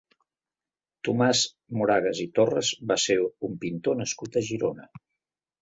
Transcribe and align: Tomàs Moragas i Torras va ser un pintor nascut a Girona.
Tomàs 1.07 1.41
Moragas 1.81 2.21
i 2.25 2.27
Torras 2.39 2.71
va 2.93 2.99
ser 3.07 3.19
un 3.49 3.61
pintor 3.67 4.01
nascut 4.03 4.41
a 4.43 4.47
Girona. 4.49 4.91